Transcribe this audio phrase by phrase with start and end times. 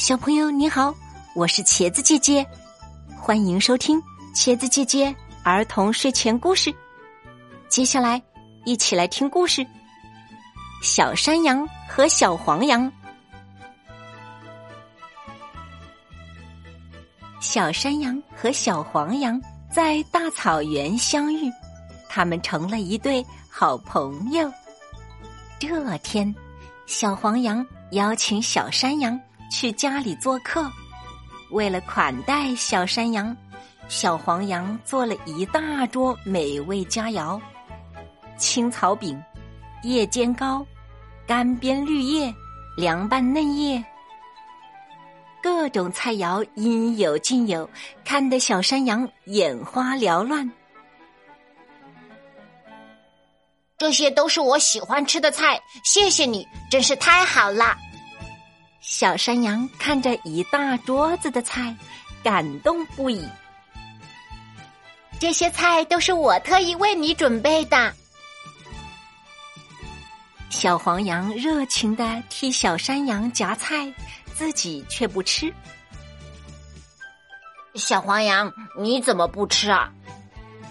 [0.00, 0.94] 小朋友你好，
[1.34, 2.44] 我是茄子姐姐，
[3.18, 4.00] 欢迎收听
[4.34, 5.14] 茄子姐姐
[5.44, 6.74] 儿童睡前故事。
[7.68, 8.20] 接下来
[8.64, 9.64] 一起来听故事：
[10.82, 12.90] 小山羊和小黄羊。
[17.38, 19.38] 小山羊和小黄羊
[19.70, 21.52] 在大草原相遇，
[22.08, 24.50] 他们成了一对好朋友。
[25.58, 26.34] 这天，
[26.86, 30.70] 小黄羊邀请小山羊去家里做客。
[31.50, 33.36] 为了款待小山羊，
[33.88, 37.40] 小黄羊做了一大桌美味佳肴：
[38.38, 39.20] 青草饼、
[39.82, 40.64] 夜间糕、
[41.26, 42.32] 干煸绿叶、
[42.76, 43.84] 凉拌嫩叶。
[45.42, 47.68] 各种菜肴应有尽有，
[48.04, 50.48] 看得小山羊眼花缭乱。
[53.78, 57.74] 这些都是我喜欢吃的菜，谢谢你，真是太好了。
[58.80, 61.76] 小山羊看着一大桌子的菜，
[62.22, 63.26] 感动不已。
[65.18, 67.92] 这些菜都是我特意为你准备的。
[70.48, 73.92] 小黄羊热情的替小山羊夹菜。
[74.32, 75.52] 自己却不吃，
[77.74, 79.92] 小黄羊，你怎么不吃啊？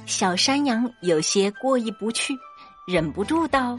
[0.08, 2.36] 小山羊有些过意不去，
[2.88, 3.78] 忍不住道：“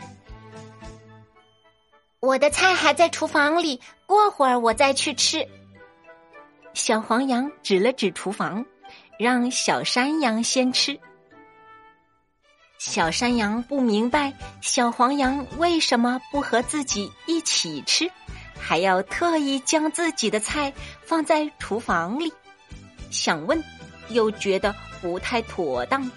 [2.20, 5.46] 我的菜还在厨房里，过会儿我再去吃。”
[6.74, 8.64] 小黄羊指了指厨房，
[9.18, 10.98] 让小山羊先吃。
[12.78, 18.10] 小山羊不明白小黄羊为什么不和自己一起吃。
[18.62, 22.30] 还要特意将自己的菜放在厨房里，
[23.10, 23.64] 想问，
[24.10, 26.08] 又觉得不太妥当。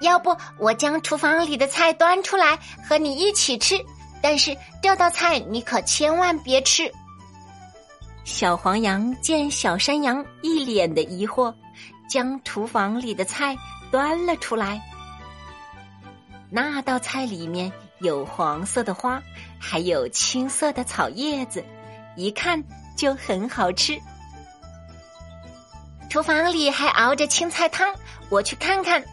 [0.00, 3.74] 要不我将厨房里的菜端出来和你一起吃？
[4.22, 6.90] 但是这道菜你可千万别吃。
[8.24, 11.54] 小黄羊见小山羊一脸的疑惑，
[12.08, 13.56] 将厨房里的菜
[13.90, 14.80] 端了出来。
[16.50, 19.22] 那道菜里面有黄色的花。
[19.62, 21.62] 还有青色的草叶子，
[22.16, 22.64] 一看
[22.96, 24.00] 就很好吃。
[26.08, 27.94] 厨房里还熬着青菜汤，
[28.30, 29.04] 我去看看。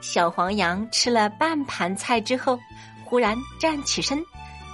[0.00, 2.58] 小黄羊吃了半盘菜之后，
[3.04, 4.22] 忽然站起身，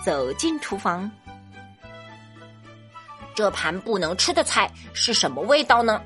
[0.04, 1.10] 走进厨房。
[3.34, 6.02] 这盘不能吃的菜是什么味道呢？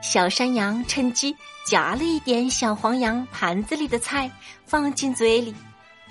[0.00, 1.36] 小山羊趁机
[1.66, 4.30] 夹了一点小黄羊盘子里的菜，
[4.64, 5.54] 放进嘴里。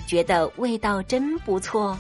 [0.06, 1.98] 觉得味道真不错，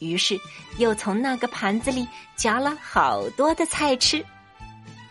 [0.00, 0.38] 于是
[0.78, 2.06] 又从那个盘子里
[2.36, 4.24] 夹了好多的菜吃。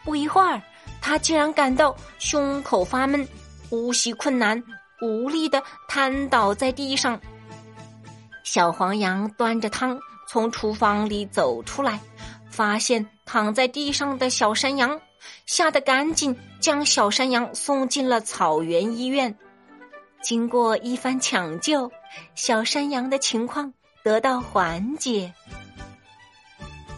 [0.04, 0.62] 不一会儿，
[1.02, 3.28] 他竟然感到胸口发闷，
[3.70, 4.62] 呼吸困难，
[5.02, 7.20] 无力的瘫倒在地上。
[8.44, 12.00] 小黄羊端着汤从厨房里走出来，
[12.50, 15.00] 发现躺在地上的小山羊，
[15.46, 19.36] 吓得赶紧将小山羊送进了草原医院。
[20.22, 21.92] 经过一番抢救，
[22.34, 23.74] 小山羊的情况
[24.04, 25.34] 得到缓解。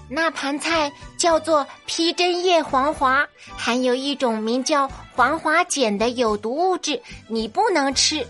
[0.09, 8.25] 那盘菜叫做披针叶黄华，含有一种名叫黄华碱的有毒物质，你不能吃。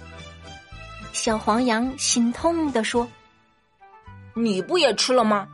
[1.13, 3.07] 小黄羊心痛地说
[4.35, 5.47] ：“你不也吃了吗？”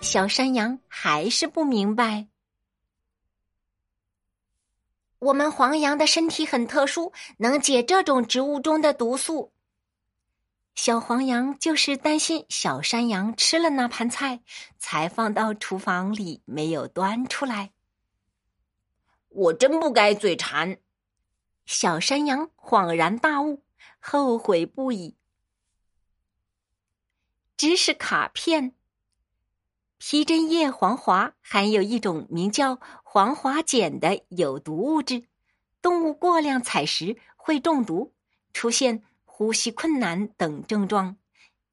[0.00, 2.26] 小山羊还是不明白。
[5.18, 9.52] 我们黄羊的身体很特殊，能解这种植物中的毒素。
[10.74, 14.42] 小黄羊就是担心小山羊吃了那盘菜，
[14.78, 17.72] 才放到厨房里没有端出来。
[19.28, 20.78] 我真不该嘴馋。
[21.64, 23.62] 小山羊恍然大悟，
[24.00, 25.16] 后悔不已。
[27.56, 28.74] 知识卡片。
[29.98, 35.28] 披针叶黄华含有一种名叫黄华碱的有毒物质，
[35.80, 38.12] 动物过量采食会中毒，
[38.52, 39.04] 出现
[39.42, 41.16] 呼吸困难等症状。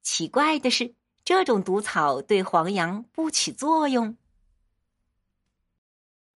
[0.02, 4.18] 奇怪的是，这种毒草对黄羊不起作用。